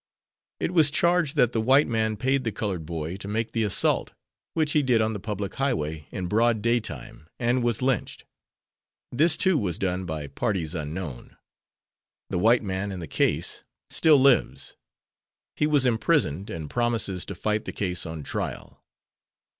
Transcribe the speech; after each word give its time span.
It 0.59 0.71
was 0.71 0.89
charged 0.89 1.35
that 1.35 1.51
the 1.51 1.61
white 1.61 1.87
man 1.87 2.17
paid 2.17 2.43
the 2.43 2.51
colored 2.51 2.87
boy 2.87 3.17
to 3.17 3.27
make 3.27 3.51
the 3.51 3.61
assault, 3.63 4.13
which 4.55 4.71
he 4.71 4.81
did 4.81 4.99
on 4.99 5.13
the 5.13 5.19
public 5.19 5.53
highway 5.53 6.07
in 6.09 6.25
broad 6.25 6.63
day 6.63 6.79
time, 6.79 7.29
and 7.39 7.61
was 7.61 7.83
lynched. 7.83 8.25
This, 9.11 9.37
too 9.37 9.59
was 9.59 9.77
done 9.77 10.05
by 10.05 10.25
"parties 10.25 10.73
unknown." 10.73 11.37
The 12.31 12.39
white 12.39 12.63
man 12.63 12.91
in 12.91 12.99
the 12.99 13.05
case 13.05 13.63
still 13.91 14.19
lives. 14.19 14.75
He 15.55 15.67
was 15.67 15.85
imprisoned 15.85 16.49
and 16.49 16.67
promises 16.67 17.23
to 17.27 17.35
fight 17.35 17.65
the 17.65 17.71
case 17.71 18.03
on 18.03 18.23
trial. 18.23 18.83